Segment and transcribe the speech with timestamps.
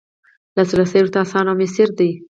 [0.55, 2.09] لاسرسی ورته اسانه او میسر دی.